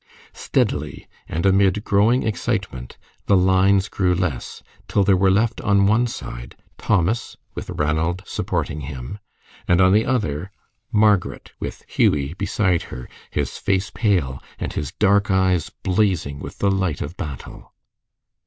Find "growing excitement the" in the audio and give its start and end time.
1.83-3.37